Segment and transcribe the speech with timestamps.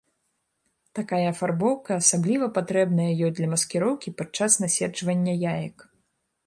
[0.99, 5.77] Такая афарбоўка асабліва патрэбная ёй для маскіроўкі падчас наседжвання яек.